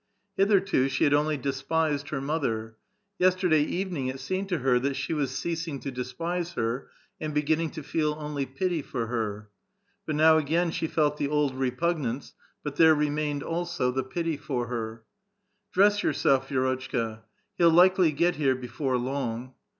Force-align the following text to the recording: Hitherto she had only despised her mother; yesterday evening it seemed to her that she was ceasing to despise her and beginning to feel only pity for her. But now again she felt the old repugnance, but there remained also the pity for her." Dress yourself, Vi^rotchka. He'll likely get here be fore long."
Hitherto 0.35 0.89
she 0.89 1.03
had 1.03 1.13
only 1.13 1.37
despised 1.37 2.09
her 2.09 2.19
mother; 2.19 2.75
yesterday 3.19 3.61
evening 3.61 4.07
it 4.07 4.19
seemed 4.19 4.49
to 4.49 4.57
her 4.57 4.79
that 4.79 4.95
she 4.95 5.13
was 5.13 5.29
ceasing 5.29 5.79
to 5.81 5.91
despise 5.91 6.53
her 6.53 6.89
and 7.19 7.35
beginning 7.35 7.69
to 7.69 7.83
feel 7.83 8.15
only 8.17 8.47
pity 8.47 8.81
for 8.81 9.05
her. 9.05 9.51
But 10.07 10.15
now 10.15 10.39
again 10.39 10.71
she 10.71 10.87
felt 10.87 11.17
the 11.17 11.27
old 11.27 11.53
repugnance, 11.53 12.33
but 12.63 12.77
there 12.77 12.95
remained 12.95 13.43
also 13.43 13.91
the 13.91 14.03
pity 14.03 14.37
for 14.37 14.65
her." 14.69 15.03
Dress 15.71 16.01
yourself, 16.01 16.49
Vi^rotchka. 16.49 17.19
He'll 17.59 17.69
likely 17.69 18.11
get 18.11 18.37
here 18.37 18.55
be 18.55 18.65
fore 18.69 18.97
long." 18.97 19.53